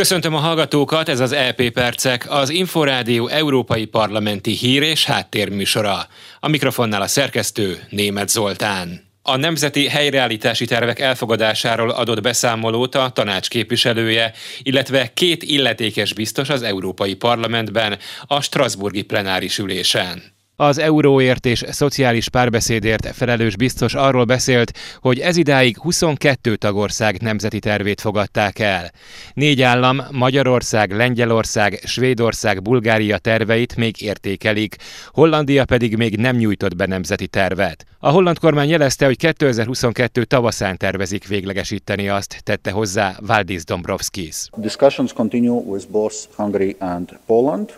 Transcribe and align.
Köszöntöm 0.00 0.34
a 0.34 0.38
hallgatókat, 0.38 1.08
ez 1.08 1.20
az 1.20 1.32
EP 1.32 1.70
Percek, 1.70 2.26
az 2.30 2.50
Inforádió 2.50 3.26
Európai 3.26 3.84
Parlamenti 3.84 4.52
Hír 4.52 4.82
és 4.82 5.04
Háttérműsora. 5.04 6.06
A 6.40 6.48
mikrofonnál 6.48 7.02
a 7.02 7.06
szerkesztő 7.06 7.78
Német 7.90 8.28
Zoltán. 8.28 9.04
A 9.22 9.36
Nemzeti 9.36 9.88
Helyreállítási 9.88 10.64
Tervek 10.64 10.98
elfogadásáról 10.98 11.90
adott 11.90 12.20
beszámolót 12.20 12.94
a 12.94 13.08
tanács 13.08 13.48
képviselője, 13.48 14.32
illetve 14.62 15.12
két 15.14 15.42
illetékes 15.42 16.12
biztos 16.12 16.48
az 16.48 16.62
Európai 16.62 17.14
Parlamentben 17.14 17.98
a 18.26 18.40
Strasburgi 18.40 19.02
plenáris 19.02 19.58
ülésen. 19.58 20.22
Az 20.60 20.78
euróért 20.78 21.46
és 21.46 21.64
szociális 21.68 22.28
párbeszédért 22.28 23.14
felelős 23.14 23.56
biztos 23.56 23.94
arról 23.94 24.24
beszélt, 24.24 24.72
hogy 25.00 25.18
ez 25.18 25.36
idáig 25.36 25.78
22 25.78 26.56
tagország 26.56 27.20
nemzeti 27.20 27.58
tervét 27.58 28.00
fogadták 28.00 28.58
el. 28.58 28.90
Négy 29.34 29.62
állam, 29.62 30.00
Magyarország, 30.10 30.92
Lengyelország, 30.92 31.80
Svédország, 31.84 32.62
Bulgária 32.62 33.18
terveit 33.18 33.76
még 33.76 34.02
értékelik, 34.02 34.76
Hollandia 35.12 35.64
pedig 35.64 35.96
még 35.96 36.16
nem 36.16 36.36
nyújtott 36.36 36.76
be 36.76 36.86
nemzeti 36.86 37.26
tervet. 37.26 37.84
A 37.98 38.10
holland 38.10 38.38
kormány 38.38 38.68
jelezte, 38.68 39.06
hogy 39.06 39.16
2022 39.16 40.24
tavaszán 40.24 40.76
tervezik 40.76 41.26
véglegesíteni 41.26 42.08
azt, 42.08 42.40
tette 42.42 42.70
hozzá 42.70 43.16
Valdis 43.26 43.64
Dombrovskis. 43.64 44.36
Discussions 44.56 45.12
continue 45.12 45.62
with 45.66 45.86
both 45.88 46.16
Hungary 46.36 46.76
and 46.78 47.18
Poland. 47.26 47.72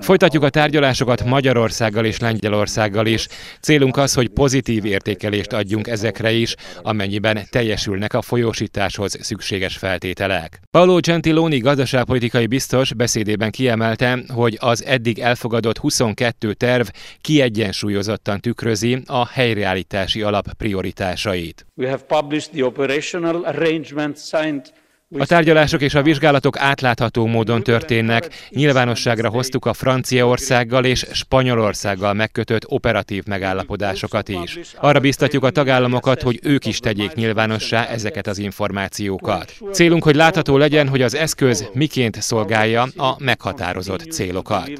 Folytatjuk 0.00 0.42
a 0.42 0.48
tárgyalásokat 0.48 1.24
Magyarországgal 1.24 2.04
és 2.04 2.18
Lengyelországgal 2.18 3.06
is. 3.06 3.26
Célunk 3.60 3.96
az, 3.96 4.14
hogy 4.14 4.28
pozitív 4.28 4.84
értékelést 4.84 5.52
adjunk 5.52 5.86
ezekre 5.86 6.32
is, 6.32 6.54
amennyiben 6.82 7.38
teljesülnek 7.50 8.14
a 8.14 8.22
folyósításhoz 8.22 9.16
szükséges 9.20 9.76
feltételek. 9.76 10.60
Paolo 10.70 10.98
Gentiloni 11.00 11.58
gazdaságpolitikai 11.58 12.46
biztos 12.46 12.94
beszédében 12.94 13.50
kiemelte, 13.50 14.18
hogy 14.28 14.56
az 14.60 14.84
eddig 14.84 15.18
elfogadott 15.18 15.78
22 15.78 16.52
terv 16.52 16.86
kiegyensúlyozottan 17.20 18.40
tükrözi 18.40 19.02
a 19.06 19.26
helyreállítási 19.26 20.22
alap 20.22 20.52
prioritásait. 20.52 21.66
We 21.74 21.88
have 21.90 22.02
published 22.02 22.52
the 22.52 22.64
operational 22.64 23.44
arrangement 23.44 24.18
signed 24.18 24.72
a 25.18 25.26
tárgyalások 25.26 25.80
és 25.80 25.94
a 25.94 26.02
vizsgálatok 26.02 26.58
átlátható 26.58 27.26
módon 27.26 27.62
történnek. 27.62 28.48
Nyilvánosságra 28.48 29.28
hoztuk 29.28 29.66
a 29.66 29.72
Franciaországgal 29.72 30.84
és 30.84 31.06
Spanyolországgal 31.12 32.12
megkötött 32.12 32.62
operatív 32.66 33.24
megállapodásokat 33.26 34.28
is. 34.28 34.58
Arra 34.76 35.00
biztatjuk 35.00 35.44
a 35.44 35.50
tagállamokat, 35.50 36.22
hogy 36.22 36.38
ők 36.42 36.66
is 36.66 36.78
tegyék 36.78 37.12
nyilvánossá 37.12 37.84
ezeket 37.84 38.26
az 38.26 38.38
információkat. 38.38 39.52
Célunk, 39.72 40.02
hogy 40.02 40.14
látható 40.14 40.56
legyen, 40.56 40.88
hogy 40.88 41.02
az 41.02 41.14
eszköz 41.14 41.68
miként 41.72 42.20
szolgálja 42.20 42.82
a 42.96 43.16
meghatározott 43.18 44.10
célokat. 44.10 44.70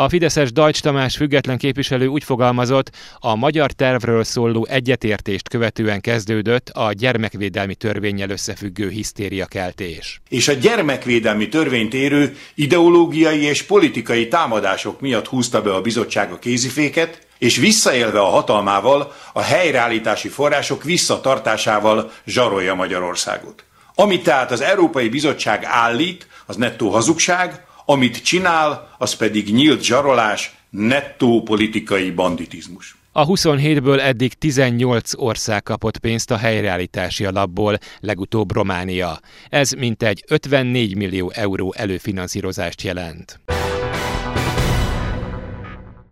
A 0.00 0.08
Fideszes 0.08 0.52
Dajcs 0.52 0.80
Tamás 0.80 1.16
független 1.16 1.58
képviselő 1.58 2.06
úgy 2.06 2.24
fogalmazott, 2.24 2.90
a 3.18 3.36
magyar 3.36 3.72
tervről 3.72 4.24
szóló 4.24 4.66
egyetértést 4.70 5.48
követően 5.48 6.00
kezdődött 6.00 6.68
a 6.68 6.92
gyermekvédelmi 6.92 7.74
törvényel 7.74 8.30
összefüggő 8.30 8.88
hisztériakeltés. 8.88 10.20
És 10.28 10.48
a 10.48 10.52
gyermekvédelmi 10.52 11.48
törvényt 11.48 11.94
érő 11.94 12.36
ideológiai 12.54 13.42
és 13.42 13.62
politikai 13.62 14.28
támadások 14.28 15.00
miatt 15.00 15.26
húzta 15.26 15.62
be 15.62 15.74
a 15.74 15.80
bizottság 15.80 16.32
a 16.32 16.38
kéziféket, 16.38 17.26
és 17.38 17.56
visszaélve 17.56 18.20
a 18.20 18.28
hatalmával, 18.28 19.12
a 19.32 19.40
helyreállítási 19.40 20.28
források 20.28 20.84
visszatartásával 20.84 22.12
zsarolja 22.26 22.74
Magyarországot. 22.74 23.64
Amit 23.94 24.22
tehát 24.22 24.50
az 24.50 24.60
Európai 24.60 25.08
Bizottság 25.08 25.64
állít, 25.64 26.26
az 26.46 26.56
nettó 26.56 26.90
hazugság, 26.90 27.66
amit 27.90 28.22
csinál, 28.22 28.94
az 28.98 29.14
pedig 29.14 29.52
nyílt 29.52 29.82
zsarolás, 29.82 30.56
nettó 30.70 31.42
politikai 31.42 32.10
banditizmus. 32.10 32.96
A 33.12 33.26
27-ből 33.26 34.00
eddig 34.00 34.32
18 34.32 35.12
ország 35.16 35.62
kapott 35.62 35.98
pénzt 35.98 36.30
a 36.30 36.36
helyreállítási 36.36 37.24
alapból, 37.24 37.78
legutóbb 38.00 38.52
Románia. 38.52 39.20
Ez 39.48 39.72
mintegy 39.72 40.24
54 40.28 40.96
millió 40.96 41.30
euró 41.34 41.74
előfinanszírozást 41.76 42.82
jelent. 42.82 43.40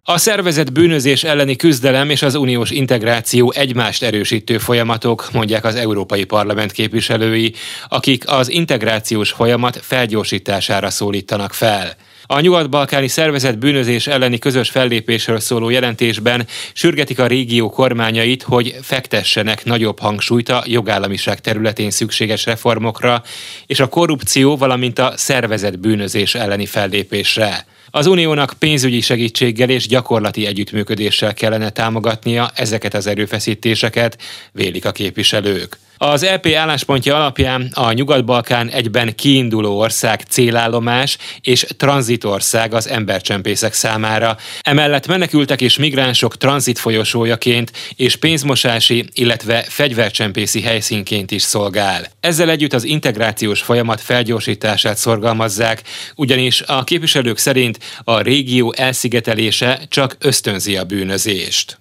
A 0.08 0.18
szervezet 0.18 0.72
bűnözés 0.72 1.24
elleni 1.24 1.56
küzdelem 1.56 2.10
és 2.10 2.22
az 2.22 2.34
uniós 2.34 2.70
integráció 2.70 3.52
egymást 3.52 4.02
erősítő 4.02 4.58
folyamatok, 4.58 5.28
mondják 5.32 5.64
az 5.64 5.74
Európai 5.74 6.24
Parlament 6.24 6.72
képviselői, 6.72 7.54
akik 7.88 8.30
az 8.30 8.50
integrációs 8.50 9.30
folyamat 9.30 9.78
felgyorsítására 9.82 10.90
szólítanak 10.90 11.54
fel. 11.54 11.96
A 12.26 12.40
nyugat-balkáni 12.40 13.08
szervezet 13.08 13.58
bűnözés 13.58 14.06
elleni 14.06 14.38
közös 14.38 14.70
fellépésről 14.70 15.40
szóló 15.40 15.70
jelentésben 15.70 16.46
sürgetik 16.72 17.18
a 17.18 17.26
régió 17.26 17.70
kormányait, 17.70 18.42
hogy 18.42 18.76
fektessenek 18.82 19.64
nagyobb 19.64 19.98
hangsúlyt 20.00 20.48
a 20.48 20.62
jogállamiság 20.66 21.40
területén 21.40 21.90
szükséges 21.90 22.44
reformokra 22.44 23.22
és 23.66 23.80
a 23.80 23.88
korrupció, 23.88 24.56
valamint 24.56 24.98
a 24.98 25.12
szervezet 25.16 25.78
bűnözés 25.78 26.34
elleni 26.34 26.66
fellépésre. 26.66 27.66
Az 27.90 28.06
uniónak 28.06 28.54
pénzügyi 28.58 29.00
segítséggel 29.00 29.70
és 29.70 29.86
gyakorlati 29.86 30.46
együttműködéssel 30.46 31.34
kellene 31.34 31.70
támogatnia 31.70 32.50
ezeket 32.54 32.94
az 32.94 33.06
erőfeszítéseket, 33.06 34.18
vélik 34.52 34.84
a 34.84 34.92
képviselők. 34.92 35.78
Az 35.98 36.22
EP 36.22 36.46
álláspontja 36.46 37.16
alapján 37.16 37.70
a 37.74 37.92
Nyugat-Balkán 37.92 38.68
egyben 38.68 39.14
kiinduló 39.14 39.78
ország 39.78 40.20
célállomás 40.28 41.18
és 41.40 41.66
tranzitország 41.76 42.74
az 42.74 42.88
embercsempészek 42.88 43.72
számára. 43.72 44.36
Emellett 44.60 45.06
menekültek 45.06 45.60
és 45.60 45.78
migránsok 45.78 46.36
tranzit 46.36 46.78
folyosójaként 46.78 47.72
és 47.96 48.16
pénzmosási, 48.16 49.04
illetve 49.12 49.64
fegyvercsempészi 49.68 50.62
helyszínként 50.62 51.30
is 51.30 51.42
szolgál. 51.42 52.06
Ezzel 52.20 52.50
együtt 52.50 52.72
az 52.72 52.84
integrációs 52.84 53.60
folyamat 53.60 54.00
felgyorsítását 54.00 54.96
szorgalmazzák, 54.96 55.82
ugyanis 56.14 56.62
a 56.62 56.84
képviselők 56.84 57.38
szerint 57.38 57.78
a 58.04 58.20
régió 58.20 58.74
elszigetelése 58.76 59.80
csak 59.88 60.16
ösztönzi 60.18 60.76
a 60.76 60.84
bűnözést. 60.84 61.78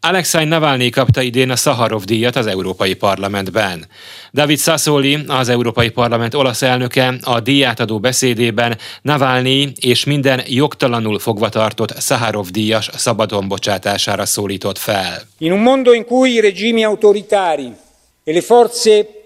Alexei 0.00 0.44
Navalnyi 0.44 0.90
kapta 0.90 1.20
idén 1.20 1.50
a 1.50 1.56
Szaharov 1.56 2.02
díjat 2.02 2.36
az 2.36 2.46
Európai 2.46 2.94
Parlamentben. 2.94 3.86
David 4.32 4.58
Sassoli, 4.58 5.18
az 5.26 5.48
Európai 5.48 5.90
Parlament 5.90 6.34
olasz 6.34 6.62
elnöke 6.62 7.14
a 7.22 7.40
díjátadó 7.40 8.00
beszédében 8.00 8.78
Navalnyi 9.02 9.72
és 9.80 10.04
minden 10.04 10.42
jogtalanul 10.46 11.18
fogva 11.18 11.48
tartott 11.48 12.00
Szaharov 12.00 12.48
díjas 12.48 12.90
szabadon 12.96 13.48
bocsátására 13.48 14.26
szólított 14.26 14.78
fel. 14.78 15.22
In 15.38 15.52
un 15.52 15.60
mondo 15.60 15.92
in 15.92 16.04
cui 16.04 16.32
i 16.32 16.40
regimi 16.40 16.84
autoritari 16.84 17.72
e 18.24 18.32
le 18.32 18.40
forze 18.40 19.17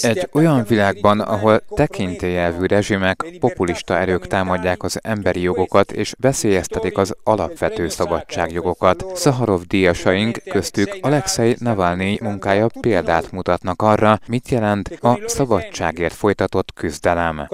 egy 0.00 0.28
olyan 0.32 0.64
világban, 0.68 1.20
ahol 1.20 1.62
tekintélyelvű 1.74 2.66
rezsimek, 2.66 3.26
populista 3.40 3.98
erők 3.98 4.26
támadják 4.26 4.82
az 4.82 4.98
emberi 5.02 5.40
jogokat 5.40 5.92
és 5.92 6.12
veszélyeztetik 6.20 6.98
az 6.98 7.14
alapvető 7.24 7.88
szabadságjogokat. 7.88 9.04
Szaharov 9.14 9.62
díjasaink, 9.62 10.42
köztük 10.50 10.98
Alexei 11.00 11.56
Navalnyi 11.58 12.18
munkája 12.20 12.66
példát 12.80 13.32
mutatnak 13.32 13.82
arra, 13.82 14.20
mit 14.26 14.48
jelent 14.48 14.88
a 15.00 15.18
szabadságért 15.26 16.14
folytatott 16.14 16.72
küzdelem. 16.74 17.46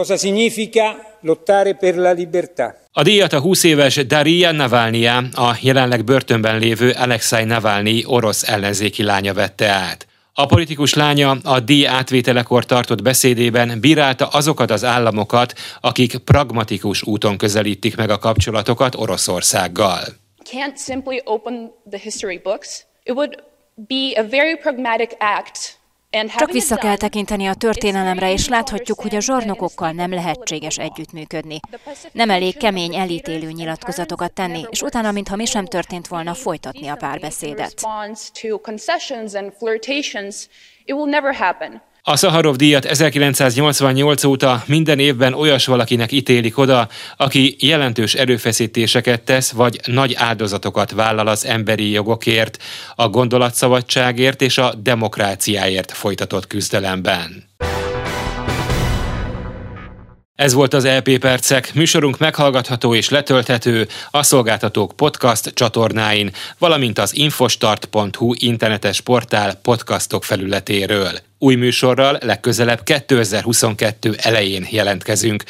A 2.92 3.02
díjat 3.02 3.32
a 3.32 3.40
20 3.40 3.64
éves 3.64 4.06
Daria 4.06 4.52
Navalnyi, 4.52 5.06
a 5.32 5.56
jelenleg 5.60 6.04
börtönben 6.04 6.58
lévő 6.58 6.90
Alexei 6.90 7.44
Navalnyi 7.44 8.02
orosz 8.06 8.48
ellenzéki 8.48 9.02
lánya 9.02 9.34
vette 9.34 9.68
át. 9.68 10.07
A 10.40 10.46
politikus 10.46 10.94
lánya 10.94 11.36
a 11.42 11.60
díj 11.60 11.86
átvételekor 11.86 12.64
tartott 12.64 13.02
beszédében 13.02 13.80
bírálta 13.80 14.26
azokat 14.26 14.70
az 14.70 14.84
államokat, 14.84 15.54
akik 15.80 16.18
pragmatikus 16.18 17.02
úton 17.02 17.36
közelítik 17.36 17.96
meg 17.96 18.10
a 18.10 18.18
kapcsolatokat 18.18 18.94
Oroszországgal. 18.94 20.00
Can't 20.44 20.84
simply 20.84 21.20
open 21.24 21.70
the 21.90 21.98
history 21.98 22.40
books. 22.42 22.86
It 23.02 23.12
would 23.12 23.42
be 23.74 24.20
a 24.20 24.28
very 24.28 24.56
pragmatic 24.56 25.10
act 25.18 25.77
csak 26.10 26.50
vissza 26.50 26.76
kell 26.76 26.96
tekinteni 26.96 27.46
a 27.46 27.54
történelemre, 27.54 28.32
és 28.32 28.48
láthatjuk, 28.48 29.00
hogy 29.00 29.14
a 29.14 29.20
zsarnokokkal 29.20 29.90
nem 29.90 30.10
lehetséges 30.10 30.78
együttműködni. 30.78 31.60
Nem 32.12 32.30
elég 32.30 32.56
kemény, 32.56 32.94
elítélő 32.94 33.50
nyilatkozatokat 33.50 34.32
tenni, 34.32 34.64
és 34.70 34.82
utána, 34.82 35.12
mintha 35.12 35.36
mi 35.36 35.44
sem 35.44 35.64
történt 35.64 36.06
volna, 36.06 36.34
folytatni 36.34 36.88
a 36.88 36.96
párbeszédet. 36.96 37.82
A 42.08 42.16
Szaharov 42.16 42.56
díjat 42.56 42.84
1988 42.84 44.24
óta 44.24 44.62
minden 44.66 44.98
évben 44.98 45.34
olyas 45.34 45.66
valakinek 45.66 46.12
ítélik 46.12 46.58
oda, 46.58 46.88
aki 47.16 47.56
jelentős 47.58 48.14
erőfeszítéseket 48.14 49.22
tesz, 49.22 49.50
vagy 49.50 49.80
nagy 49.86 50.14
áldozatokat 50.16 50.90
vállal 50.90 51.26
az 51.26 51.46
emberi 51.46 51.90
jogokért, 51.90 52.62
a 52.94 53.08
gondolatszabadságért 53.08 54.42
és 54.42 54.58
a 54.58 54.74
demokráciáért 54.74 55.92
folytatott 55.92 56.46
küzdelemben. 56.46 57.44
Ez 60.34 60.52
volt 60.52 60.74
az 60.74 60.86
LP 60.86 61.08
e 61.08 61.18
Percek. 61.18 61.74
Műsorunk 61.74 62.18
meghallgatható 62.18 62.94
és 62.94 63.08
letölthető 63.08 63.88
a 64.10 64.22
Szolgáltatók 64.22 64.92
podcast 64.96 65.54
csatornáin, 65.54 66.30
valamint 66.58 66.98
az 66.98 67.16
infostart.hu 67.16 68.32
internetes 68.38 69.00
portál 69.00 69.54
podcastok 69.54 70.24
felületéről. 70.24 71.27
Új 71.38 71.54
műsorral 71.54 72.18
legközelebb 72.22 72.82
2022 72.82 74.14
elején 74.16 74.66
jelentkezünk. 74.70 75.44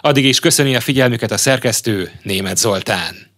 Addig 0.00 0.24
is 0.24 0.40
köszöni 0.40 0.76
a 0.76 0.80
figyelmüket 0.80 1.30
a 1.30 1.36
szerkesztő 1.36 2.10
Német 2.22 2.56
Zoltán. 2.56 3.31